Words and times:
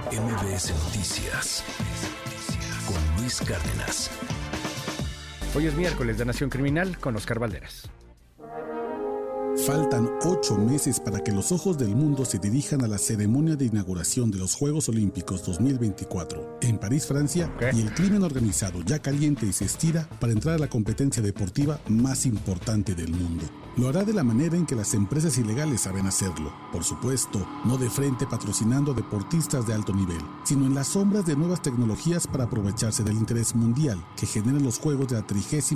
MBS 0.00 0.72
Noticias 0.84 1.62
con 2.86 3.20
Luis 3.20 3.40
Cárdenas. 3.40 4.10
Hoy 5.54 5.66
es 5.66 5.74
miércoles 5.74 6.16
de 6.16 6.24
Nación 6.24 6.48
Criminal 6.48 6.98
con 6.98 7.14
Oscar 7.14 7.38
Valderas. 7.38 7.90
Faltan 9.66 10.10
ocho 10.24 10.58
meses 10.58 10.98
para 10.98 11.22
que 11.22 11.30
los 11.30 11.52
ojos 11.52 11.78
del 11.78 11.94
mundo 11.94 12.24
se 12.24 12.40
dirijan 12.40 12.82
a 12.82 12.88
la 12.88 12.98
ceremonia 12.98 13.54
de 13.54 13.66
inauguración 13.66 14.28
de 14.32 14.38
los 14.38 14.56
Juegos 14.56 14.88
Olímpicos 14.88 15.46
2024 15.46 16.58
en 16.62 16.78
París, 16.78 17.06
Francia, 17.06 17.48
y 17.72 17.80
el 17.80 17.94
crimen 17.94 18.24
organizado 18.24 18.82
ya 18.82 18.98
caliente 18.98 19.46
y 19.46 19.52
se 19.52 19.66
estira 19.66 20.08
para 20.18 20.32
entrar 20.32 20.56
a 20.56 20.58
la 20.58 20.68
competencia 20.68 21.22
deportiva 21.22 21.78
más 21.88 22.26
importante 22.26 22.96
del 22.96 23.12
mundo. 23.12 23.44
Lo 23.76 23.88
hará 23.88 24.04
de 24.04 24.12
la 24.12 24.24
manera 24.24 24.56
en 24.56 24.66
que 24.66 24.74
las 24.74 24.92
empresas 24.94 25.38
ilegales 25.38 25.82
saben 25.82 26.06
hacerlo. 26.06 26.52
Por 26.72 26.84
supuesto, 26.84 27.46
no 27.64 27.78
de 27.78 27.88
frente 27.88 28.26
patrocinando 28.26 28.92
deportistas 28.92 29.66
de 29.66 29.72
alto 29.72 29.94
nivel, 29.94 30.20
sino 30.44 30.66
en 30.66 30.74
las 30.74 30.88
sombras 30.88 31.24
de 31.24 31.36
nuevas 31.36 31.62
tecnologías 31.62 32.26
para 32.26 32.44
aprovecharse 32.44 33.02
del 33.02 33.16
interés 33.16 33.54
mundial 33.54 34.04
que 34.16 34.26
generan 34.26 34.62
los 34.62 34.78
Juegos 34.78 35.08
de 35.08 35.14
la 35.14 35.26
33 35.26 35.72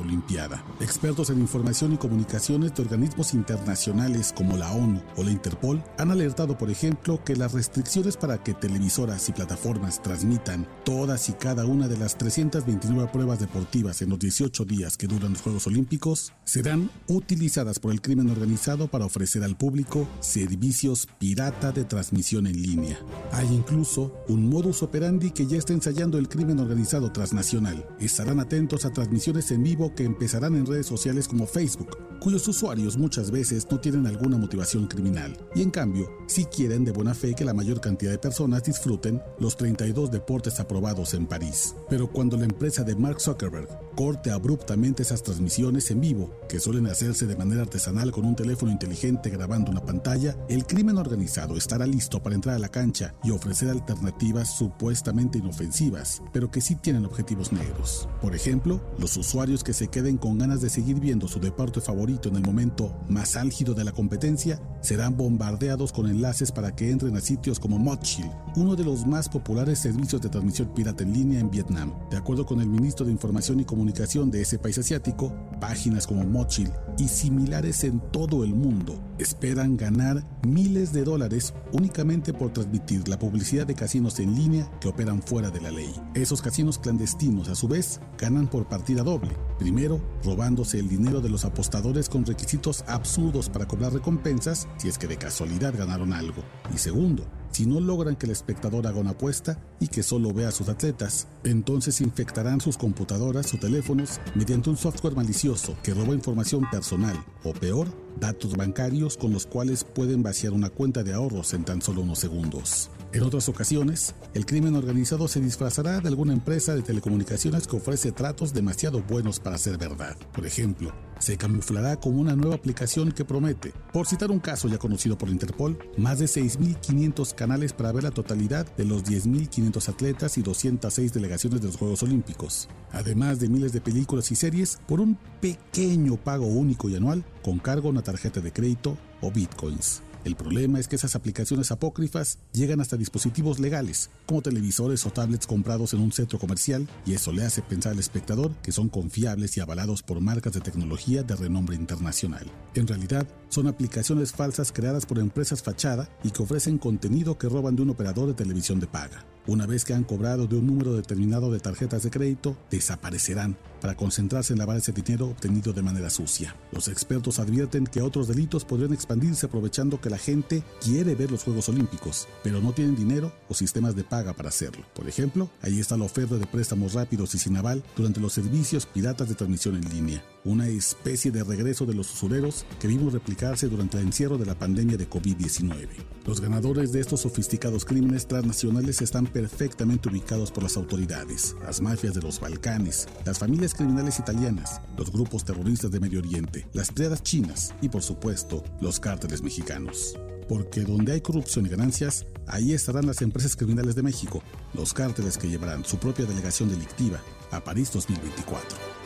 Olimpiada. 0.00 0.64
Expertos 0.80 1.28
en 1.28 1.40
información 1.40 1.92
y 1.92 1.98
comunicaciones 1.98 2.74
de 2.74 2.82
organismos 2.82 3.15
internacionales 3.34 4.32
como 4.36 4.56
la 4.56 4.70
ONU 4.72 5.02
o 5.16 5.24
la 5.24 5.30
Interpol 5.30 5.82
han 5.98 6.10
alertado, 6.10 6.56
por 6.58 6.70
ejemplo, 6.70 7.22
que 7.24 7.36
las 7.36 7.52
restricciones 7.52 8.16
para 8.16 8.42
que 8.42 8.54
televisoras 8.54 9.28
y 9.28 9.32
plataformas 9.32 10.02
transmitan 10.02 10.66
todas 10.84 11.28
y 11.28 11.32
cada 11.32 11.64
una 11.66 11.88
de 11.88 11.96
las 11.96 12.16
329 12.18 13.10
pruebas 13.12 13.40
deportivas 13.40 14.02
en 14.02 14.10
los 14.10 14.18
18 14.18 14.64
días 14.64 14.96
que 14.96 15.06
duran 15.06 15.32
los 15.32 15.42
Juegos 15.42 15.66
Olímpicos 15.66 16.32
serán 16.44 16.90
utilizadas 17.08 17.78
por 17.78 17.92
el 17.92 18.00
crimen 18.00 18.30
organizado 18.30 18.88
para 18.88 19.06
ofrecer 19.06 19.42
al 19.42 19.56
público 19.56 20.06
servicios 20.20 21.08
pirata 21.18 21.72
de 21.72 21.84
transmisión 21.84 22.46
en 22.46 22.60
línea. 22.60 22.98
Hay 23.32 23.46
incluso 23.52 24.12
un 24.28 24.48
modus 24.48 24.82
operandi 24.82 25.30
que 25.30 25.46
ya 25.46 25.58
está 25.58 25.72
ensayando 25.72 26.18
el 26.18 26.28
crimen 26.28 26.60
organizado 26.60 27.12
transnacional. 27.12 27.86
Estarán 27.98 28.40
atentos 28.40 28.84
a 28.84 28.92
transmisiones 28.92 29.50
en 29.50 29.62
vivo 29.62 29.94
que 29.94 30.04
empezarán 30.04 30.54
en 30.56 30.66
redes 30.66 30.86
sociales 30.86 31.28
como 31.28 31.46
Facebook, 31.46 31.96
cuyos 32.20 32.46
usuarios 32.48 32.96
muchas 33.06 33.30
veces 33.30 33.68
no 33.70 33.78
tienen 33.78 34.04
alguna 34.08 34.36
motivación 34.36 34.88
criminal, 34.88 35.38
y 35.54 35.62
en 35.62 35.70
cambio, 35.70 36.10
sí 36.26 36.44
quieren 36.44 36.84
de 36.84 36.90
buena 36.90 37.14
fe 37.14 37.34
que 37.34 37.44
la 37.44 37.54
mayor 37.54 37.80
cantidad 37.80 38.10
de 38.10 38.18
personas 38.18 38.64
disfruten 38.64 39.22
los 39.38 39.56
32 39.56 40.10
deportes 40.10 40.58
aprobados 40.58 41.14
en 41.14 41.28
París. 41.28 41.76
Pero 41.88 42.10
cuando 42.10 42.36
la 42.36 42.46
empresa 42.46 42.82
de 42.82 42.96
Mark 42.96 43.20
Zuckerberg 43.20 43.68
corte 43.94 44.32
abruptamente 44.32 45.04
esas 45.04 45.22
transmisiones 45.22 45.88
en 45.92 46.00
vivo, 46.00 46.32
que 46.48 46.58
suelen 46.58 46.88
hacerse 46.88 47.26
de 47.26 47.36
manera 47.36 47.62
artesanal 47.62 48.10
con 48.10 48.26
un 48.26 48.34
teléfono 48.34 48.72
inteligente 48.72 49.30
grabando 49.30 49.70
una 49.70 49.84
pantalla, 49.84 50.36
el 50.48 50.66
crimen 50.66 50.98
organizado 50.98 51.56
estará 51.56 51.86
listo 51.86 52.20
para 52.20 52.34
entrar 52.34 52.56
a 52.56 52.58
la 52.58 52.70
cancha 52.70 53.14
y 53.22 53.30
ofrecer 53.30 53.70
alternativas 53.70 54.56
supuestamente 54.58 55.38
inofensivas, 55.38 56.22
pero 56.32 56.50
que 56.50 56.60
sí 56.60 56.74
tienen 56.74 57.06
objetivos 57.06 57.52
negros. 57.52 58.08
Por 58.20 58.34
ejemplo, 58.34 58.80
los 58.98 59.16
usuarios 59.16 59.62
que 59.62 59.74
se 59.74 59.86
queden 59.86 60.18
con 60.18 60.38
ganas 60.38 60.60
de 60.60 60.70
seguir 60.70 60.98
viendo 60.98 61.28
su 61.28 61.38
deporte 61.38 61.80
favorito 61.80 62.28
en 62.28 62.36
el 62.36 62.42
momento 62.42 62.95
más 63.08 63.36
álgido 63.36 63.74
de 63.74 63.84
la 63.84 63.92
competencia 63.92 64.60
serán 64.80 65.16
bombardeados 65.16 65.92
con 65.92 66.08
enlaces 66.08 66.52
para 66.52 66.74
que 66.74 66.90
entren 66.90 67.16
a 67.16 67.20
sitios 67.20 67.58
como 67.58 67.78
Mochill, 67.78 68.30
uno 68.56 68.76
de 68.76 68.84
los 68.84 69.06
más 69.06 69.28
populares 69.28 69.80
servicios 69.80 70.22
de 70.22 70.28
transmisión 70.28 70.72
pirata 70.74 71.02
en 71.02 71.12
línea 71.12 71.40
en 71.40 71.50
Vietnam. 71.50 71.92
De 72.10 72.16
acuerdo 72.16 72.46
con 72.46 72.60
el 72.60 72.68
ministro 72.68 73.04
de 73.04 73.12
Información 73.12 73.60
y 73.60 73.64
Comunicación, 73.64 74.30
de 74.30 74.42
ese 74.42 74.58
país 74.58 74.78
asiático, 74.78 75.34
páginas 75.60 76.06
como 76.06 76.24
Mochil 76.24 76.70
y 76.98 77.08
similares 77.08 77.84
en 77.84 78.00
todo 78.10 78.44
el 78.44 78.54
mundo 78.54 79.02
esperan 79.18 79.76
ganar 79.76 80.24
miles 80.46 80.92
de 80.92 81.04
dólares 81.04 81.54
únicamente 81.72 82.32
por 82.32 82.52
transmitir 82.52 83.08
la 83.08 83.18
publicidad 83.18 83.66
de 83.66 83.74
casinos 83.74 84.20
en 84.20 84.34
línea 84.34 84.70
que 84.80 84.88
operan 84.88 85.22
fuera 85.22 85.50
de 85.50 85.60
la 85.60 85.70
ley. 85.70 85.92
Esos 86.14 86.42
casinos 86.42 86.78
clandestinos, 86.78 87.48
a 87.48 87.54
su 87.54 87.68
vez, 87.68 88.00
ganan 88.18 88.48
por 88.48 88.68
partida 88.68 89.02
doble. 89.02 89.36
Primero, 89.58 90.00
robándose 90.22 90.78
el 90.78 90.88
dinero 90.88 91.20
de 91.20 91.30
los 91.30 91.44
apostadores 91.44 92.08
con 92.08 92.24
requisitos 92.24 92.84
absurdos 92.86 93.48
para 93.48 93.66
cobrar 93.66 93.92
recompensas 93.92 94.68
si 94.76 94.88
es 94.88 94.98
que 94.98 95.06
de 95.06 95.16
casualidad 95.16 95.74
ganaron 95.76 96.12
algo. 96.12 96.42
Y 96.74 96.78
segundo, 96.78 97.24
si 97.50 97.66
no 97.66 97.80
logran 97.80 98.16
que 98.16 98.26
el 98.26 98.32
espectador 98.32 98.86
haga 98.86 99.00
una 99.00 99.10
apuesta 99.10 99.58
y 99.80 99.88
que 99.88 100.02
solo 100.02 100.32
vea 100.32 100.48
a 100.48 100.52
sus 100.52 100.68
atletas, 100.68 101.28
entonces 101.44 102.00
infectarán 102.00 102.60
sus 102.60 102.76
computadoras 102.76 103.52
o 103.54 103.58
teléfonos 103.58 104.20
mediante 104.34 104.70
un 104.70 104.76
software 104.76 105.16
malicioso 105.16 105.76
que 105.82 105.94
roba 105.94 106.14
información 106.14 106.68
personal 106.70 107.16
o 107.44 107.52
peor, 107.52 107.88
datos 108.18 108.56
bancarios 108.56 109.16
con 109.16 109.32
los 109.32 109.46
cuales 109.46 109.84
pueden 109.84 110.22
vaciar 110.22 110.52
una 110.52 110.70
cuenta 110.70 111.02
de 111.02 111.14
ahorros 111.14 111.54
en 111.54 111.64
tan 111.64 111.82
solo 111.82 112.02
unos 112.02 112.18
segundos. 112.18 112.90
En 113.12 113.22
otras 113.22 113.48
ocasiones, 113.48 114.14
el 114.34 114.44
crimen 114.44 114.74
organizado 114.74 115.26
se 115.28 115.40
disfrazará 115.40 116.00
de 116.00 116.08
alguna 116.08 116.34
empresa 116.34 116.74
de 116.74 116.82
telecomunicaciones 116.82 117.66
que 117.66 117.76
ofrece 117.76 118.12
tratos 118.12 118.52
demasiado 118.52 119.02
buenos 119.02 119.40
para 119.40 119.56
ser 119.56 119.78
verdad. 119.78 120.16
Por 120.34 120.44
ejemplo, 120.44 120.92
se 121.18 121.38
camuflará 121.38 121.96
como 121.96 122.20
una 122.20 122.36
nueva 122.36 122.56
aplicación 122.56 123.12
que 123.12 123.24
promete, 123.24 123.72
por 123.92 124.06
citar 124.06 124.30
un 124.30 124.40
caso 124.40 124.68
ya 124.68 124.78
conocido 124.78 125.16
por 125.16 125.30
Interpol, 125.30 125.78
más 125.96 126.18
de 126.18 126.26
6.500 126.26 127.34
canales 127.36 127.72
para 127.72 127.92
ver 127.92 128.02
la 128.02 128.10
totalidad 128.10 128.66
de 128.76 128.84
los 128.84 129.04
10.500 129.04 129.88
atletas 129.88 130.38
y 130.38 130.42
206 130.42 131.12
delegaciones 131.12 131.60
de 131.60 131.68
los 131.68 131.76
Juegos 131.76 132.02
Olímpicos, 132.02 132.68
además 132.90 133.38
de 133.38 133.48
miles 133.48 133.72
de 133.72 133.80
películas 133.80 134.32
y 134.32 134.34
series 134.34 134.78
por 134.88 135.00
un 135.00 135.16
pequeño 135.40 136.16
pago 136.16 136.46
único 136.46 136.88
y 136.88 136.96
anual 136.96 137.24
con 137.42 137.60
cargo 137.60 137.88
a 137.88 137.92
una 137.92 138.02
tarjeta 138.02 138.40
de 138.40 138.52
crédito 138.52 138.98
o 139.20 139.30
bitcoins. 139.30 140.02
El 140.26 140.34
problema 140.34 140.80
es 140.80 140.88
que 140.88 140.96
esas 140.96 141.14
aplicaciones 141.14 141.70
apócrifas 141.70 142.40
llegan 142.52 142.80
hasta 142.80 142.96
dispositivos 142.96 143.60
legales, 143.60 144.10
como 144.26 144.42
televisores 144.42 145.06
o 145.06 145.10
tablets 145.10 145.46
comprados 145.46 145.94
en 145.94 146.00
un 146.00 146.10
centro 146.10 146.40
comercial, 146.40 146.88
y 147.06 147.14
eso 147.14 147.30
le 147.30 147.44
hace 147.44 147.62
pensar 147.62 147.92
al 147.92 148.00
espectador 148.00 148.50
que 148.56 148.72
son 148.72 148.88
confiables 148.88 149.56
y 149.56 149.60
avalados 149.60 150.02
por 150.02 150.20
marcas 150.20 150.54
de 150.54 150.60
tecnología 150.60 151.22
de 151.22 151.36
renombre 151.36 151.76
internacional. 151.76 152.44
En 152.74 152.88
realidad, 152.88 153.28
son 153.50 153.68
aplicaciones 153.68 154.32
falsas 154.32 154.72
creadas 154.72 155.06
por 155.06 155.20
empresas 155.20 155.62
fachada 155.62 156.08
y 156.24 156.32
que 156.32 156.42
ofrecen 156.42 156.78
contenido 156.78 157.38
que 157.38 157.48
roban 157.48 157.76
de 157.76 157.82
un 157.82 157.90
operador 157.90 158.26
de 158.26 158.34
televisión 158.34 158.80
de 158.80 158.88
paga. 158.88 159.24
Una 159.48 159.64
vez 159.64 159.84
que 159.84 159.94
han 159.94 160.02
cobrado 160.02 160.48
de 160.48 160.56
un 160.56 160.66
número 160.66 160.94
determinado 160.94 161.52
de 161.52 161.60
tarjetas 161.60 162.02
de 162.02 162.10
crédito, 162.10 162.56
desaparecerán 162.68 163.56
para 163.80 163.96
concentrarse 163.96 164.52
en 164.52 164.58
lavar 164.58 164.78
ese 164.78 164.90
dinero 164.90 165.28
obtenido 165.28 165.72
de 165.72 165.82
manera 165.82 166.10
sucia. 166.10 166.56
Los 166.72 166.88
expertos 166.88 167.38
advierten 167.38 167.86
que 167.86 168.02
otros 168.02 168.26
delitos 168.26 168.64
podrían 168.64 168.92
expandirse 168.92 169.46
aprovechando 169.46 170.00
que 170.00 170.10
la 170.10 170.18
gente 170.18 170.64
quiere 170.82 171.14
ver 171.14 171.30
los 171.30 171.44
Juegos 171.44 171.68
Olímpicos, 171.68 172.26
pero 172.42 172.60
no 172.60 172.72
tienen 172.72 172.96
dinero 172.96 173.32
o 173.48 173.54
sistemas 173.54 173.94
de 173.94 174.02
paga 174.02 174.32
para 174.32 174.48
hacerlo. 174.48 174.84
Por 174.94 175.08
ejemplo, 175.08 175.48
ahí 175.62 175.78
está 175.78 175.96
la 175.96 176.04
oferta 176.04 176.36
de 176.36 176.46
préstamos 176.46 176.94
rápidos 176.94 177.34
y 177.36 177.38
sin 177.38 177.56
aval 177.56 177.84
durante 177.96 178.18
los 178.18 178.32
servicios 178.32 178.86
piratas 178.86 179.28
de 179.28 179.36
transmisión 179.36 179.76
en 179.76 179.88
línea, 179.88 180.24
una 180.44 180.66
especie 180.66 181.30
de 181.30 181.44
regreso 181.44 181.86
de 181.86 181.94
los 181.94 182.12
usureros 182.12 182.66
que 182.80 182.88
vimos 182.88 183.12
replicarse 183.12 183.68
durante 183.68 183.98
el 183.98 184.06
encierro 184.06 184.38
de 184.38 184.46
la 184.46 184.58
pandemia 184.58 184.96
de 184.96 185.08
COVID-19. 185.08 185.86
Los 186.26 186.40
ganadores 186.40 186.90
de 186.90 187.00
estos 187.00 187.20
sofisticados 187.20 187.84
crímenes 187.84 188.26
transnacionales 188.26 189.00
están 189.00 189.26
perfectamente 189.36 190.08
ubicados 190.08 190.50
por 190.50 190.62
las 190.62 190.78
autoridades, 190.78 191.54
las 191.62 191.82
mafias 191.82 192.14
de 192.14 192.22
los 192.22 192.40
Balcanes, 192.40 193.06
las 193.26 193.38
familias 193.38 193.74
criminales 193.74 194.18
italianas, 194.18 194.80
los 194.96 195.12
grupos 195.12 195.44
terroristas 195.44 195.90
de 195.90 196.00
Medio 196.00 196.20
Oriente, 196.20 196.66
las 196.72 196.88
triadas 196.88 197.22
chinas 197.22 197.74
y 197.82 197.90
por 197.90 198.02
supuesto 198.02 198.64
los 198.80 198.98
cárteles 198.98 199.42
mexicanos. 199.42 200.18
Porque 200.48 200.84
donde 200.84 201.12
hay 201.12 201.20
corrupción 201.20 201.66
y 201.66 201.68
ganancias, 201.68 202.24
ahí 202.46 202.72
estarán 202.72 203.06
las 203.06 203.20
empresas 203.20 203.56
criminales 203.56 203.94
de 203.94 204.04
México, 204.04 204.42
los 204.72 204.94
cárteles 204.94 205.36
que 205.36 205.50
llevarán 205.50 205.84
su 205.84 205.98
propia 205.98 206.24
delegación 206.24 206.70
delictiva 206.70 207.20
a 207.50 207.62
París 207.62 207.92
2024. 207.92 209.05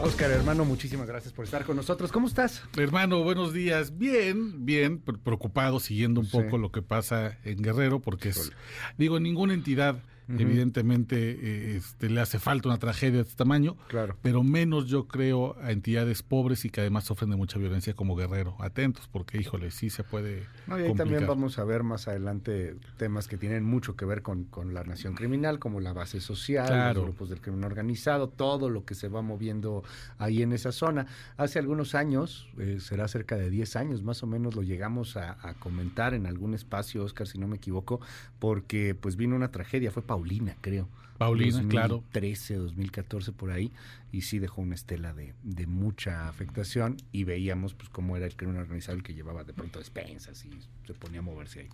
Oscar, 0.00 0.30
hermano, 0.30 0.64
muchísimas 0.64 1.08
gracias 1.08 1.32
por 1.34 1.44
estar 1.44 1.64
con 1.64 1.74
nosotros. 1.74 2.12
¿Cómo 2.12 2.28
estás? 2.28 2.62
Hermano, 2.76 3.24
buenos 3.24 3.52
días. 3.52 3.98
Bien, 3.98 4.64
bien, 4.64 5.00
preocupado, 5.00 5.80
siguiendo 5.80 6.20
un 6.20 6.30
poco 6.30 6.56
lo 6.56 6.70
que 6.70 6.82
pasa 6.82 7.36
en 7.42 7.60
Guerrero, 7.60 7.98
porque 8.00 8.28
es, 8.28 8.52
digo, 8.96 9.18
ninguna 9.18 9.54
entidad 9.54 10.04
Evidentemente 10.28 11.16
eh, 11.16 11.76
este, 11.76 12.10
le 12.10 12.20
hace 12.20 12.38
falta 12.38 12.68
una 12.68 12.78
tragedia 12.78 13.16
de 13.16 13.22
este 13.22 13.36
tamaño, 13.36 13.76
claro. 13.88 14.16
pero 14.20 14.42
menos 14.42 14.86
yo 14.86 15.08
creo 15.08 15.56
a 15.62 15.72
entidades 15.72 16.22
pobres 16.22 16.64
y 16.66 16.70
que 16.70 16.82
además 16.82 17.04
sufren 17.04 17.30
de 17.30 17.36
mucha 17.36 17.58
violencia 17.58 17.94
como 17.94 18.14
Guerrero. 18.14 18.56
Atentos, 18.60 19.08
porque 19.10 19.38
híjole, 19.38 19.70
sí 19.70 19.88
se 19.88 20.04
puede. 20.04 20.44
No, 20.66 20.78
y 20.78 20.82
ahí 20.82 20.94
también 20.94 21.26
vamos 21.26 21.58
a 21.58 21.64
ver 21.64 21.82
más 21.82 22.08
adelante 22.08 22.76
temas 22.98 23.26
que 23.26 23.38
tienen 23.38 23.64
mucho 23.64 23.96
que 23.96 24.04
ver 24.04 24.22
con, 24.22 24.44
con 24.44 24.74
la 24.74 24.84
nación 24.84 25.14
criminal, 25.14 25.58
como 25.58 25.80
la 25.80 25.92
base 25.94 26.20
social, 26.20 26.94
los 26.94 27.04
grupos 27.04 27.30
del 27.30 27.40
crimen 27.40 27.64
organizado, 27.64 28.28
todo 28.28 28.68
lo 28.68 28.84
que 28.84 28.94
se 28.94 29.08
va 29.08 29.22
moviendo 29.22 29.82
ahí 30.18 30.42
en 30.42 30.52
esa 30.52 30.72
zona. 30.72 31.06
Hace 31.38 31.58
algunos 31.58 31.94
años, 31.94 32.48
eh, 32.58 32.78
será 32.80 33.08
cerca 33.08 33.36
de 33.36 33.48
10 33.48 33.76
años 33.76 34.02
más 34.02 34.22
o 34.22 34.26
menos, 34.26 34.54
lo 34.54 34.62
llegamos 34.62 35.16
a, 35.16 35.38
a 35.40 35.54
comentar 35.54 36.12
en 36.12 36.26
algún 36.26 36.52
espacio, 36.54 37.02
Oscar, 37.04 37.26
si 37.26 37.38
no 37.38 37.48
me 37.48 37.56
equivoco, 37.56 38.00
porque 38.38 38.94
pues 38.94 39.16
vino 39.16 39.34
una 39.34 39.50
tragedia, 39.50 39.90
fue 39.90 40.02
Paulina, 40.18 40.56
creo 40.60 40.88
Paulina, 41.18 41.66
claro. 41.68 41.96
2013, 41.96 42.54
2014 42.54 43.32
por 43.32 43.50
ahí, 43.50 43.72
y 44.12 44.22
sí 44.22 44.38
dejó 44.38 44.62
una 44.62 44.74
estela 44.74 45.12
de, 45.12 45.34
de 45.42 45.66
mucha 45.66 46.28
afectación 46.28 46.96
y 47.12 47.24
veíamos 47.24 47.74
pues 47.74 47.88
cómo 47.90 48.16
era 48.16 48.24
el 48.26 48.36
crimen 48.36 48.56
organizado 48.56 48.96
el 48.96 49.02
que 49.02 49.14
llevaba 49.14 49.44
de 49.44 49.52
pronto 49.52 49.80
despensas 49.80 50.44
y 50.44 50.50
se 50.86 50.94
ponía 50.94 51.18
a 51.18 51.22
moverse 51.22 51.60
ahí. 51.60 51.68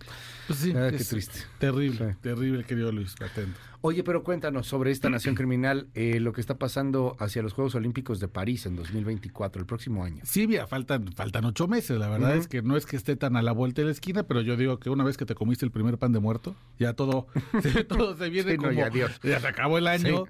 Pues 0.47 0.59
sí, 0.59 0.73
ah, 0.75 0.89
qué 0.91 0.97
triste. 0.97 1.39
Terrible, 1.59 2.17
terrible, 2.21 2.63
querido 2.65 2.91
Luis, 2.91 3.15
atento. 3.21 3.57
Oye, 3.81 4.03
pero 4.03 4.23
cuéntanos 4.23 4.67
sobre 4.67 4.91
esta 4.91 5.09
nación 5.09 5.35
criminal, 5.35 5.87
eh, 5.93 6.19
lo 6.19 6.33
que 6.33 6.41
está 6.41 6.57
pasando 6.57 7.15
hacia 7.19 7.41
los 7.41 7.53
Juegos 7.53 7.75
Olímpicos 7.75 8.19
de 8.19 8.27
París 8.27 8.65
en 8.65 8.75
2024, 8.75 9.61
el 9.61 9.65
próximo 9.65 10.03
año. 10.03 10.23
Sí, 10.25 10.47
mira, 10.47 10.67
faltan, 10.67 11.13
faltan 11.13 11.45
ocho 11.45 11.67
meses, 11.67 11.97
la 11.97 12.09
verdad 12.09 12.35
es 12.35 12.47
que 12.47 12.61
no 12.61 12.75
es 12.75 12.85
que 12.85 12.97
esté 12.97 13.15
tan 13.15 13.37
a 13.37 13.41
la 13.41 13.51
vuelta 13.51 13.81
de 13.81 13.85
la 13.85 13.91
esquina, 13.91 14.23
pero 14.23 14.41
yo 14.41 14.57
digo 14.57 14.79
que 14.79 14.89
una 14.89 15.03
vez 15.03 15.17
que 15.17 15.25
te 15.25 15.35
comiste 15.35 15.65
el 15.65 15.71
primer 15.71 15.97
pan 15.97 16.11
de 16.11 16.19
muerto, 16.19 16.55
ya 16.79 16.93
todo, 16.93 17.27
se, 17.61 17.83
todo 17.83 18.17
se 18.17 18.29
viene 18.43 18.57
como, 18.57 18.71
ya, 18.71 18.89
ya, 19.23 19.39
se 19.39 19.47
acabó 19.47 19.77
el 19.77 19.87
año 19.87 20.25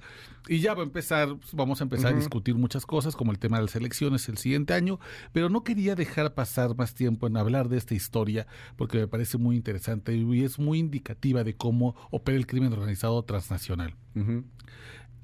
y 0.47 0.59
ya 0.59 0.73
va 0.73 0.81
a 0.81 0.85
empezar, 0.85 1.35
vamos 1.53 1.81
a 1.81 1.83
empezar 1.83 2.13
a 2.13 2.15
discutir 2.15 2.55
muchas 2.55 2.85
cosas 2.85 3.15
como 3.15 3.31
el 3.31 3.39
tema 3.39 3.57
de 3.57 3.63
las 3.63 3.75
elecciones 3.75 4.29
el 4.29 4.37
siguiente 4.37 4.73
año, 4.73 4.99
pero 5.31 5.49
no 5.49 5.63
quería 5.63 5.95
dejar 5.95 6.33
pasar 6.33 6.75
más 6.75 6.93
tiempo 6.93 7.27
en 7.27 7.37
hablar 7.37 7.69
de 7.69 7.77
esta 7.77 7.95
historia 7.95 8.45
porque 8.75 8.99
me 8.99 9.07
parece 9.07 9.37
muy 9.37 9.55
interesante 9.55 10.15
y 10.15 10.43
es 10.43 10.59
muy 10.59 10.79
indicativa 10.79 11.43
de 11.43 11.55
cómo 11.55 11.95
opera 12.11 12.37
el 12.37 12.47
crimen 12.47 12.73
organizado 12.73 13.23
transnacional. 13.23 13.95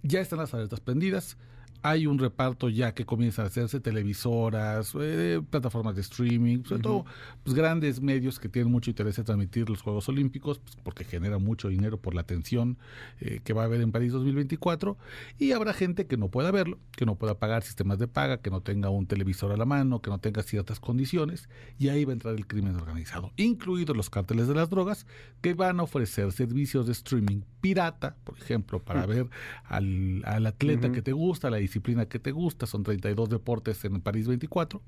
Ya 0.04 0.20
están 0.20 0.40
las 0.40 0.54
alertas 0.54 0.80
prendidas 0.80 1.38
hay 1.84 2.08
un 2.08 2.20
reparto 2.20 2.70
ya 2.70 2.94
que 2.94 3.06
comienza 3.06 3.44
a 3.44 3.46
hacerse, 3.46 3.80
televisoras, 3.80 4.94
eh, 5.00 5.42
plataformas 5.50 5.96
de 5.96 6.02
streaming, 6.02 6.64
sobre 6.64 6.82
todo 6.82 7.06
pues, 7.44 7.56
grandes 7.56 8.02
medios 8.02 8.40
que 8.40 8.50
tienen 8.50 8.72
mucho 8.72 8.92
interés 8.92 9.18
en 9.18 9.26
transmitir 9.26 9.70
los 9.70 9.82
Juegos 9.82 10.08
Olímpicos, 10.10 10.60
pues, 10.60 10.76
porque 10.84 11.04
genera 11.04 11.38
mucho 11.40 11.70
dinero 11.70 11.98
por 11.98 12.14
la 12.14 12.22
atención 12.22 12.78
eh, 13.20 13.40
que 13.44 13.54
va 13.54 13.64
a 13.64 13.66
haber 13.66 13.82
en 13.82 13.92
París 13.92 14.12
2024, 14.12 14.98
y 15.40 15.52
habrá 15.54 15.74
gente 15.74 16.06
que 16.06 16.18
no 16.18 16.30
pueda 16.30 16.52
verlo, 16.52 16.78
que 16.92 17.06
no 17.06 17.16
pueda 17.16 17.40
pagar 17.40 17.64
sistemas 17.64 17.98
de 18.00 18.08
paga, 18.08 18.38
que 18.42 18.52
no 18.52 18.62
tenga 18.62 18.90
un 18.90 19.08
televisor 19.08 19.52
a 19.52 19.58
la 19.58 19.66
mano, 19.66 20.02
que 20.02 20.10
no 20.10 20.20
tenga 20.20 20.44
ciertas 20.44 20.80
condiciones, 20.80 21.50
y 21.78 21.90
ahí 21.90 22.06
va 22.06 22.12
a 22.12 22.14
entrar 22.14 22.36
el 22.36 22.48
crimen 22.48 22.76
organizado, 22.76 23.32
incluidos 23.38 23.96
los 23.96 24.10
cárteles 24.10 24.48
de 24.48 24.56
las 24.56 24.70
drogas, 24.70 25.06
que 25.42 25.54
van 25.54 25.80
a 25.80 25.84
ofrecer 25.84 26.32
servicios 26.32 26.86
de 26.86 26.92
streaming 26.92 27.42
pirata, 27.62 28.16
por 28.24 28.38
ejemplo, 28.38 28.80
para 28.80 29.06
ver 29.06 29.30
al, 29.66 30.24
atleta 30.26 30.92
que 30.92 31.02
te 31.02 31.14
gusta, 31.14 31.50
la 31.50 31.58
disciplina 31.72 32.06
que 32.06 32.20
te 32.20 32.32
gusta, 32.32 32.66
son 32.66 32.84
32 32.84 33.30
deportes 33.30 33.84
en 33.86 34.02
París 34.02 34.28
24. 34.28 34.82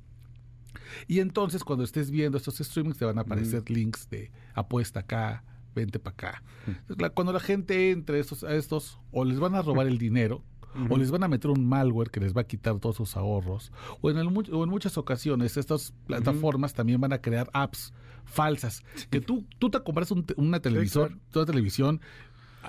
Y 1.07 1.19
entonces 1.19 1.63
cuando 1.63 1.85
estés 1.85 2.11
viendo 2.11 2.37
estos 2.37 2.57
streamings 2.57 2.97
te 2.97 3.05
van 3.05 3.17
a 3.17 3.21
aparecer 3.21 3.69
links 3.69 4.09
de 4.09 4.31
apuesta 4.53 4.99
acá, 5.01 5.43
vente 5.73 5.97
para 5.97 6.13
acá. 6.13 6.43
cuando 7.13 7.31
la 7.31 7.39
gente 7.39 7.91
entre 7.91 8.19
estos, 8.19 8.43
a 8.43 8.53
estos, 8.53 8.99
o 9.11 9.23
les 9.23 9.39
van 9.39 9.55
a 9.55 9.61
robar 9.61 9.87
el 9.87 9.97
dinero, 9.97 10.43
o 10.89 10.97
les 10.97 11.11
van 11.11 11.23
a 11.23 11.27
meter 11.27 11.51
un 11.51 11.67
malware 11.67 12.09
que 12.09 12.19
les 12.19 12.35
va 12.35 12.41
a 12.41 12.43
quitar 12.45 12.79
todos 12.79 12.97
sus 12.97 13.15
ahorros, 13.15 13.71
o 14.01 14.09
en, 14.09 14.17
en 14.17 14.69
muchas 14.69 14.97
ocasiones 14.97 15.55
estas 15.55 15.93
plataformas 16.05 16.73
también 16.73 16.99
van 16.99 17.13
a 17.13 17.19
crear 17.19 17.49
apps 17.53 17.93
falsas, 18.25 18.83
que 19.09 19.21
tú, 19.21 19.45
tú 19.59 19.69
te 19.69 19.81
compras 19.83 20.11
una 20.35 20.59
televisor, 20.59 21.17
toda 21.31 21.45
televisión 21.45 22.01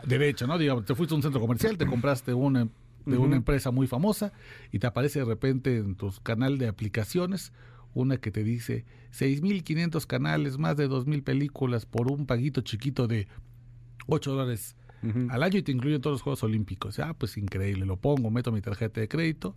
derecho, 0.07 0.47
¿no? 0.47 0.59
Digamos, 0.59 0.85
te 0.85 0.95
fuiste 0.95 1.15
a 1.15 1.17
un 1.17 1.23
centro 1.23 1.41
comercial, 1.41 1.79
te 1.79 1.87
compraste 1.87 2.35
una 2.35 2.69
de 3.07 3.19
una 3.19 3.37
empresa 3.37 3.71
muy 3.71 3.87
famosa 3.87 4.33
y 4.73 4.79
te 4.79 4.87
aparece 4.87 5.21
de 5.21 5.25
repente 5.25 5.77
en 5.77 5.95
tu 5.95 6.13
canal 6.23 6.59
de 6.59 6.69
aplicaciones 6.69 7.53
una 7.95 8.17
que 8.17 8.31
te 8.31 8.43
dice 8.43 8.85
6.500 9.13 10.07
canales, 10.07 10.59
más 10.59 10.77
de 10.77 10.89
2.000 10.89 11.23
películas 11.23 11.87
por 11.87 12.11
un 12.11 12.27
paguito 12.27 12.61
chiquito 12.61 13.07
de 13.07 13.29
8 14.07 14.33
dólares 14.33 14.77
al 15.29 15.43
año 15.43 15.59
y 15.59 15.63
te 15.63 15.71
incluyen 15.71 16.01
todos 16.01 16.15
los 16.15 16.23
Juegos 16.23 16.43
Olímpicos. 16.45 16.99
Ah, 16.99 17.15
pues 17.17 17.37
increíble, 17.37 17.85
lo 17.85 17.99
pongo, 17.99 18.31
meto 18.31 18.53
mi 18.53 18.63
tarjeta 18.63 19.01
de 19.01 19.09
crédito 19.09 19.55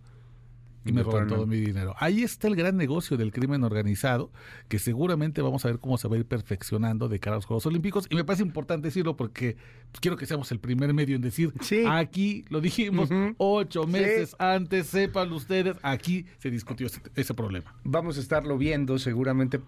y 0.88 0.92
me 0.92 1.02
roban 1.02 1.28
todo 1.28 1.46
mi 1.46 1.56
dinero. 1.60 1.94
Ahí 1.98 2.22
está 2.22 2.48
el 2.48 2.56
gran 2.56 2.76
negocio 2.76 3.16
del 3.16 3.32
crimen 3.32 3.62
organizado, 3.64 4.30
que 4.68 4.78
seguramente 4.78 5.42
vamos 5.42 5.64
a 5.64 5.68
ver 5.68 5.78
cómo 5.78 5.98
se 5.98 6.08
va 6.08 6.16
a 6.16 6.18
ir 6.18 6.26
perfeccionando 6.26 7.08
de 7.08 7.20
cara 7.20 7.36
a 7.36 7.38
los 7.38 7.44
Juegos 7.44 7.66
Olímpicos. 7.66 8.06
Y 8.10 8.16
me 8.16 8.24
parece 8.24 8.42
importante 8.42 8.88
decirlo 8.88 9.16
porque 9.16 9.56
pues, 9.90 10.00
quiero 10.00 10.16
que 10.16 10.26
seamos 10.26 10.50
el 10.52 10.60
primer 10.60 10.94
medio 10.94 11.16
en 11.16 11.22
decir, 11.22 11.52
aquí 11.88 12.44
lo 12.48 12.60
dijimos 12.60 13.10
ocho 13.36 13.86
meses 13.86 14.34
antes, 14.38 14.86
sepan 14.86 15.32
ustedes, 15.32 15.76
aquí 15.82 16.26
se 16.38 16.50
discutió 16.50 16.86
ese, 17.14 17.34
problema. 17.34 17.74
Vamos 17.84 18.16
a 18.16 18.20
estarlo 18.20 18.56
viendo 18.58 18.98
seguramente. 18.98 19.60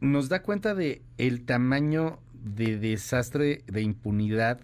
Nos 0.00 0.28
da 0.28 0.42
cuenta 0.42 0.74
de 0.74 1.02
el 1.16 1.44
tamaño 1.44 2.20
de 2.34 2.78
desastre 2.78 3.64
de 3.66 3.82
impunidad 3.82 4.60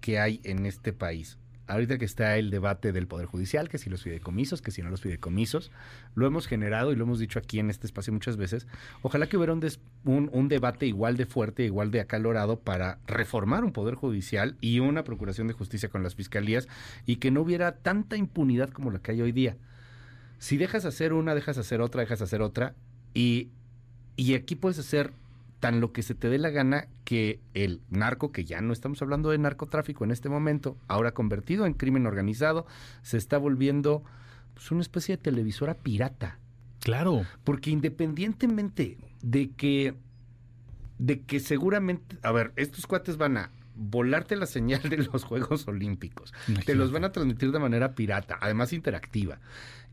que 0.00 0.18
hay 0.18 0.40
en 0.44 0.66
este 0.66 0.92
país 0.92 1.38
ahorita 1.66 1.98
que 1.98 2.04
está 2.04 2.36
el 2.36 2.50
debate 2.50 2.92
del 2.92 3.06
Poder 3.06 3.26
Judicial, 3.26 3.68
que 3.68 3.78
si 3.78 3.88
los 3.88 4.02
fideicomisos, 4.02 4.60
que 4.60 4.70
si 4.70 4.82
no 4.82 4.90
los 4.90 5.00
fideicomisos, 5.00 5.70
lo 6.14 6.26
hemos 6.26 6.46
generado 6.46 6.92
y 6.92 6.96
lo 6.96 7.04
hemos 7.04 7.18
dicho 7.18 7.38
aquí 7.38 7.58
en 7.58 7.70
este 7.70 7.86
espacio 7.86 8.12
muchas 8.12 8.36
veces. 8.36 8.66
Ojalá 9.02 9.26
que 9.26 9.36
hubiera 9.36 9.52
un, 9.52 10.48
debate 10.48 10.86
igual 10.86 11.16
de 11.16 11.26
fuerte, 11.26 11.64
igual 11.64 11.90
de 11.90 12.00
acalorado 12.00 12.60
para 12.60 12.98
reformar 13.06 13.64
un 13.64 13.72
Poder 13.72 13.94
Judicial 13.94 14.56
y 14.60 14.80
una 14.80 15.04
Procuración 15.04 15.46
de 15.46 15.54
Justicia 15.54 15.88
con 15.88 16.02
las 16.02 16.14
fiscalías 16.14 16.68
y 17.06 17.16
que 17.16 17.30
no 17.30 17.40
hubiera 17.40 17.76
tanta 17.76 18.16
impunidad 18.16 18.70
como 18.70 18.90
la 18.90 18.98
que 18.98 19.12
hay 19.12 19.22
hoy 19.22 19.32
día. 19.32 19.56
Si 20.38 20.56
dejas 20.56 20.84
hacer 20.84 21.12
una, 21.12 21.34
dejas 21.34 21.56
hacer 21.58 21.80
otra, 21.80 22.02
dejas 22.02 22.20
hacer 22.20 22.42
otra 22.42 22.74
y, 23.14 23.48
y 24.16 24.34
aquí 24.34 24.54
puedes 24.54 24.78
hacer 24.78 25.12
tan 25.64 25.80
lo 25.80 25.92
que 25.92 26.02
se 26.02 26.14
te 26.14 26.28
dé 26.28 26.36
la 26.36 26.50
gana 26.50 26.88
que 27.04 27.40
el 27.54 27.80
narco, 27.88 28.32
que 28.32 28.44
ya 28.44 28.60
no 28.60 28.74
estamos 28.74 29.00
hablando 29.00 29.30
de 29.30 29.38
narcotráfico 29.38 30.04
en 30.04 30.10
este 30.10 30.28
momento, 30.28 30.76
ahora 30.88 31.14
convertido 31.14 31.64
en 31.64 31.72
crimen 31.72 32.06
organizado, 32.06 32.66
se 33.00 33.16
está 33.16 33.38
volviendo 33.38 34.04
pues, 34.52 34.70
una 34.72 34.82
especie 34.82 35.16
de 35.16 35.22
televisora 35.22 35.72
pirata. 35.72 36.38
Claro. 36.80 37.22
Porque 37.44 37.70
independientemente 37.70 38.98
de 39.22 39.52
que, 39.52 39.94
de 40.98 41.22
que 41.22 41.40
seguramente, 41.40 42.18
a 42.20 42.30
ver, 42.30 42.52
estos 42.56 42.86
cuates 42.86 43.16
van 43.16 43.38
a 43.38 43.50
volarte 43.74 44.36
la 44.36 44.46
señal 44.46 44.82
de 44.82 44.98
los 44.98 45.24
Juegos 45.24 45.66
Olímpicos, 45.68 46.32
te 46.64 46.74
los 46.74 46.92
van 46.92 47.04
a 47.04 47.12
transmitir 47.12 47.52
de 47.52 47.58
manera 47.58 47.94
pirata, 47.94 48.38
además 48.40 48.72
interactiva. 48.72 49.40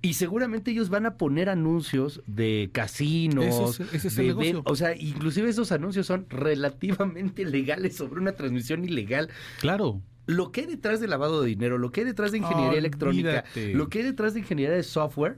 Y 0.03 0.15
seguramente 0.15 0.71
ellos 0.71 0.89
van 0.89 1.05
a 1.05 1.17
poner 1.17 1.47
anuncios 1.47 2.23
de 2.25 2.71
casinos. 2.73 3.79
ese 3.79 4.07
es 4.07 4.17
el 4.17 4.61
o 4.65 4.75
sea, 4.75 4.95
inclusive 4.95 5.49
esos 5.49 5.71
anuncios 5.71 6.07
son 6.07 6.25
relativamente 6.29 7.45
legales 7.45 7.95
sobre 7.97 8.19
una 8.19 8.31
transmisión 8.31 8.83
ilegal. 8.83 9.29
Claro. 9.59 10.01
Lo 10.25 10.51
que 10.51 10.61
hay 10.61 10.67
detrás 10.67 11.01
de 11.01 11.07
lavado 11.07 11.41
de 11.41 11.49
dinero, 11.49 11.77
lo 11.77 11.91
que 11.91 12.01
hay 12.01 12.05
detrás 12.05 12.31
de 12.31 12.39
ingeniería 12.39 12.79
electrónica, 12.79 13.43
lo 13.73 13.89
que 13.89 13.99
hay 13.99 14.05
detrás 14.05 14.33
de 14.33 14.39
ingeniería 14.39 14.75
de 14.75 14.83
software, 14.83 15.37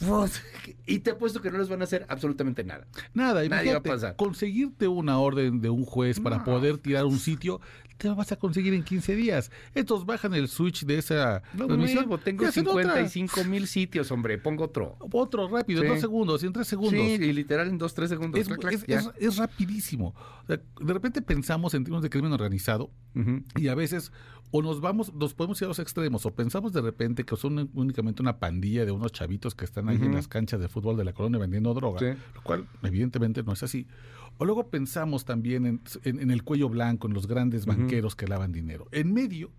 y 0.86 0.98
te 1.00 1.12
apuesto 1.12 1.40
que 1.40 1.50
no 1.50 1.58
les 1.58 1.68
van 1.68 1.80
a 1.80 1.84
hacer 1.84 2.06
absolutamente 2.08 2.64
nada. 2.64 2.86
Nada, 3.12 3.46
Nadie 3.48 3.72
va 3.72 3.78
a 3.78 3.82
pasar. 3.82 4.16
Conseguirte 4.16 4.88
una 4.88 5.18
orden 5.18 5.60
de 5.60 5.70
un 5.70 5.84
juez 5.84 6.20
para 6.20 6.44
poder 6.44 6.78
tirar 6.78 7.04
un 7.04 7.18
sitio, 7.18 7.60
te 7.96 8.08
lo 8.08 8.14
vas 8.14 8.32
a 8.32 8.36
conseguir 8.36 8.74
en 8.74 8.82
15 8.82 9.16
días. 9.16 9.50
Estos 9.74 10.06
bajan 10.06 10.34
el 10.34 10.48
switch 10.48 10.84
de 10.84 10.98
esa 10.98 11.42
no, 11.52 11.66
transmisión. 11.66 12.08
tengo 12.22 12.50
55 12.50 13.44
mil 13.44 13.66
sitios, 13.66 14.10
hombre, 14.10 14.38
pongo 14.38 14.64
otro. 14.64 14.96
Otro 15.12 15.48
rápido, 15.48 15.82
en 15.82 15.88
dos 15.88 16.00
segundos, 16.00 16.42
en 16.42 16.52
tres 16.52 16.68
segundos. 16.68 16.92
Sí, 16.92 17.18
y 17.22 17.32
literal 17.32 17.68
en 17.68 17.78
dos, 17.78 17.94
tres 17.94 18.10
segundos. 18.10 18.40
Es, 18.40 19.36
rapidísimo. 19.36 20.14
de 20.46 20.92
repente 20.92 21.22
pensamos 21.22 21.74
en 21.74 21.84
términos 21.84 22.02
de 22.02 22.10
crimen 22.10 22.32
organizado 22.32 22.90
y 23.56 23.68
a 23.68 23.74
veces 23.74 24.12
o 24.56 24.62
nos 24.62 24.80
vamos, 24.80 25.12
nos 25.12 25.34
podemos 25.34 25.60
ir 25.60 25.64
a 25.64 25.68
los 25.68 25.80
extremos, 25.80 26.24
o 26.26 26.30
pensamos 26.32 26.72
de 26.72 26.80
repente 26.80 27.24
que 27.24 27.36
son 27.36 27.70
únicamente 27.74 28.22
una 28.22 28.38
pandilla 28.38 28.84
de 28.84 28.92
unos 28.92 29.10
chavitos 29.10 29.56
que 29.56 29.64
están 29.64 29.88
ahí 29.88 29.96
en 29.96 30.14
las 30.14 30.28
canchas 30.28 30.60
de 30.60 30.68
fútbol 30.68 30.96
de 30.96 31.04
la 31.04 31.12
colonia 31.12 31.40
vendiendo 31.40 31.74
droga, 31.74 32.00
lo 32.34 32.42
cual 32.44 32.68
evidentemente 32.84 33.42
no 33.42 33.52
es 33.52 33.64
así. 33.64 33.88
O 34.38 34.44
luego 34.44 34.68
pensamos 34.68 35.24
también 35.24 35.66
en, 35.66 35.80
en, 36.04 36.30
el 36.30 36.42
cuello 36.42 36.68
blanco, 36.68 37.06
en 37.06 37.14
los 37.14 37.26
grandes 37.26 37.66
banqueros 37.66 38.16
que 38.16 38.26
lavan 38.26 38.52
dinero. 38.52 38.88
En 38.90 39.12
medio 39.12 39.50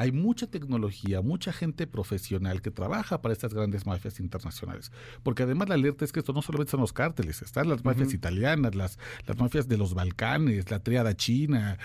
hay 0.00 0.12
mucha 0.12 0.46
tecnología, 0.46 1.22
mucha 1.22 1.52
gente 1.52 1.88
profesional 1.88 2.62
que 2.62 2.70
trabaja 2.70 3.20
para 3.20 3.32
estas 3.32 3.52
grandes 3.52 3.84
mafias 3.84 4.20
internacionales. 4.20 4.92
Porque 5.24 5.42
además 5.42 5.68
la 5.68 5.74
alerta 5.74 6.04
es 6.04 6.12
que 6.12 6.20
esto 6.20 6.32
no 6.32 6.40
solamente 6.40 6.70
son 6.70 6.82
los 6.82 6.92
cárteles, 6.92 7.42
están 7.42 7.68
las 7.68 7.84
mafias 7.84 8.14
italianas, 8.14 8.76
las, 8.76 8.96
las 9.26 9.36
mafias 9.36 9.66
de 9.66 9.76
los 9.76 9.94
Balcanes, 9.94 10.70
la 10.70 10.78
triada 10.78 11.16
china, 11.16 11.78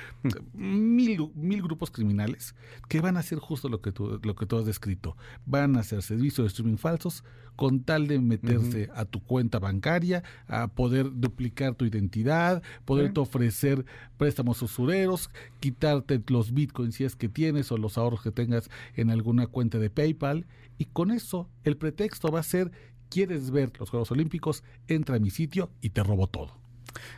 mil, 0.54 1.32
mil 1.34 1.64
grupos 1.64 1.90
criminales 1.90 2.54
que 2.88 3.02
van 3.02 3.18
a 3.18 3.22
hacer 3.22 3.40
justo 3.40 3.68
lo 3.68 3.82
que 3.82 3.92
tú, 3.92 4.20
lo 4.22 4.36
que 4.36 4.46
tú 4.46 4.60
has 4.60 4.68
descrito. 4.68 5.18
Van 5.48 5.76
a 5.76 5.80
hacer 5.80 6.04
servicios 6.04 6.46
de 6.46 6.50
streaming 6.50 6.78
falsos 6.78 7.24
con 7.56 7.82
tal 7.82 8.08
de 8.08 8.20
meterse 8.20 8.90
a 8.96 9.06
tu 9.06 9.22
cuenta 9.22 9.60
bancaria, 9.60 10.24
a 10.48 10.68
poder 10.68 11.12
duplicar 11.14 11.76
tu 11.76 11.86
identidad, 11.86 12.64
poderte 12.86 13.20
ofrecer 13.20 13.86
préstamos 14.18 14.62
usureros, 14.62 15.30
quitarte 15.60 16.22
los 16.28 16.54
bitcoins 16.54 16.96
si 16.96 17.04
es 17.04 17.16
que 17.16 17.30
tienes 17.30 17.72
o 17.72 17.78
los 17.78 17.98
ahorros 18.04 18.22
que 18.22 18.32
tengas 18.32 18.70
en 18.96 19.10
alguna 19.10 19.48
cuenta 19.48 19.80
de 19.80 19.90
PayPal. 19.90 20.46
Y 20.78 20.86
con 20.86 21.12
eso 21.12 21.50
el 21.64 21.78
pretexto 21.78 22.30
va 22.30 22.40
a 22.40 22.44
ser, 22.44 22.72
quieres 23.10 23.52
ver 23.52 23.72
los 23.80 23.90
Juegos 23.90 24.12
Olímpicos, 24.12 24.64
entra 24.88 25.16
a 25.16 25.20
mi 25.20 25.30
sitio 25.30 25.72
y 25.82 25.90
te 25.90 26.04
robo 26.04 26.28
todo. 26.28 26.63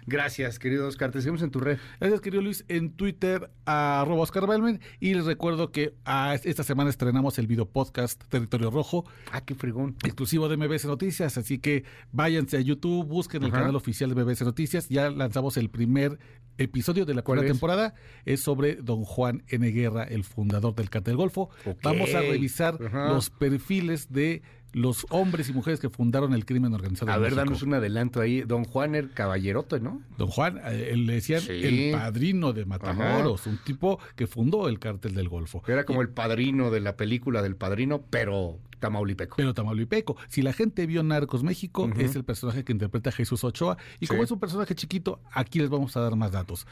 Gracias, 0.06 0.60
querido 0.60 0.88
Oscar. 0.88 1.12
Te 1.12 1.22
seguimos 1.22 1.42
en 1.42 1.52
tu 1.52 1.60
red. 1.60 1.78
Gracias, 2.00 2.22
querido 2.22 2.42
Luis. 2.42 2.66
En 2.68 2.92
Twitter, 2.92 3.50
arroba 3.66 4.22
Oscar 4.22 4.48
Belmen. 4.48 4.80
Y 5.00 5.14
les 5.14 5.26
recuerdo 5.26 5.72
que 5.72 5.94
ah, 6.06 6.36
esta 6.44 6.64
semana 6.64 6.90
estrenamos 6.90 7.38
el 7.40 7.48
video 7.48 7.66
podcast 7.66 8.24
Territorio 8.30 8.72
Rojo. 8.72 9.06
Ah, 9.32 9.42
qué 9.42 9.56
frigón. 9.56 9.96
Exclusivo 10.04 10.50
de 10.50 10.58
MBS 10.58 10.86
Noticias. 10.86 11.38
Así 11.38 11.60
que 11.60 11.84
váyanse 12.12 12.58
a 12.58 12.62
YouTube, 12.62 13.06
busquen 13.06 13.44
el 13.44 13.52
canal 13.52 13.76
oficial 13.76 14.14
de 14.14 14.24
MBS 14.24 14.42
Noticias. 14.44 14.90
Ya 14.90 15.10
lanzamos 15.10 15.58
el 15.58 15.70
primer 15.70 16.20
episodio 16.58 17.06
de 17.06 17.14
la 17.14 17.24
primera 17.24 17.48
temporada. 17.48 17.94
Es 18.26 18.42
sobre 18.42 18.76
don 18.76 19.04
Juan 19.04 19.44
N. 19.48 19.68
Guerra, 19.72 20.04
el 20.04 20.24
fundador 20.24 20.76
del 20.76 20.90
Cartel 20.90 21.16
Golfo. 21.16 21.50
Vamos 21.84 22.14
a 22.14 22.22
revisar 22.22 22.80
los 22.80 23.30
perfiles 23.30 24.12
de 24.12 24.42
los 24.76 25.08
hombres 25.10 25.48
y 25.48 25.54
mujeres 25.54 25.80
que 25.80 25.90
fundaron 25.90 26.34
el 26.34 26.46
crimen 26.46 26.74
organizado. 26.74 27.10
A 27.10 27.18
ver, 27.18 27.34
danos 27.34 27.64
un 27.64 27.74
adelanto 27.74 28.20
ahí. 28.20 28.42
Don 28.42 28.66
Juan 28.66 28.94
el 28.94 29.10
caballerote, 29.10 29.80
¿no? 29.80 30.02
Don 30.18 30.28
Juan, 30.28 30.60
eh, 30.66 30.94
le 30.98 31.14
decían 31.14 31.42
el 31.48 31.94
padrino 31.94 32.52
de 32.52 32.66
Matamoros, 32.66 33.48
un 33.48 33.58
tipo 33.64 34.00
que 34.18 34.28
fundó 34.28 34.68
el 34.68 34.78
cártel 34.80 35.16
del 35.16 35.30
Golfo. 35.30 35.64
Era 35.66 35.86
como 35.86 36.02
el 36.02 36.10
padrino 36.10 36.72
de 36.72 36.82
la 36.82 36.98
película 36.98 37.42
del 37.42 37.56
padrino, 37.56 38.04
pero 38.10 38.60
Tamaulipeco. 38.82 39.38
Pero 39.38 39.54
Tamaulipeco. 39.54 40.18
Si 40.28 40.42
la 40.42 40.52
gente 40.52 40.86
vio 40.88 41.04
Narcos 41.04 41.42
México, 41.42 41.90
es 41.98 42.18
el 42.18 42.26
personaje 42.26 42.66
que 42.66 42.74
interpreta 42.74 43.14
Jesús 43.14 43.46
Ochoa. 43.46 43.78
Y 44.02 44.08
como 44.08 44.24
es 44.24 44.32
un 44.32 44.42
personaje 44.42 44.76
chiquito, 44.76 45.22
aquí 45.32 45.60
les 45.60 45.70
vamos 45.70 45.96
a 45.96 46.02
dar 46.02 46.18
más 46.18 46.34
datos. 46.34 46.68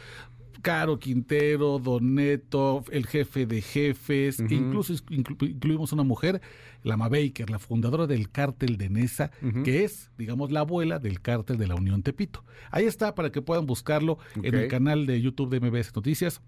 Caro 0.63 0.97
Quintero, 0.97 1.77
Doneto, 1.77 2.85
el 2.89 3.05
jefe 3.05 3.45
de 3.45 3.61
jefes, 3.61 4.39
incluso 4.49 4.93
incluimos 5.09 5.91
una 5.91 6.03
mujer, 6.03 6.41
Lama 6.83 7.09
Baker, 7.09 7.49
la 7.49 7.59
fundadora 7.59 8.07
del 8.07 8.31
cártel 8.31 8.77
de 8.77 8.89
Nesa, 8.89 9.29
que 9.65 9.83
es, 9.83 10.09
digamos, 10.17 10.53
la 10.53 10.61
abuela 10.61 10.99
del 10.99 11.19
cártel 11.19 11.57
de 11.57 11.67
la 11.67 11.75
Unión 11.75 12.01
Tepito. 12.01 12.45
Ahí 12.71 12.85
está 12.85 13.13
para 13.13 13.29
que 13.29 13.41
puedan 13.41 13.65
buscarlo 13.65 14.17
en 14.41 14.55
el 14.55 14.69
canal 14.69 15.05
de 15.05 15.21
YouTube 15.21 15.49
de 15.49 15.59
MBS 15.59 15.93
Noticias. 15.93 16.41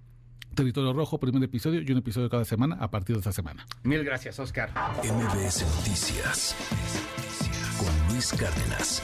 Territorio 0.56 0.94
Rojo, 0.94 1.20
primer 1.20 1.44
episodio 1.44 1.82
y 1.82 1.92
un 1.92 1.98
episodio 1.98 2.30
cada 2.30 2.46
semana 2.46 2.78
a 2.80 2.90
partir 2.90 3.18
de 3.18 3.20
esta 3.20 3.34
semana. 3.34 3.66
Mil 3.84 4.06
gracias, 4.06 4.40
Oscar. 4.40 4.70
MBS 5.04 5.66
Noticias 5.76 6.56
con 7.78 8.14
Luis 8.14 8.32
Cárdenas. 8.32 9.04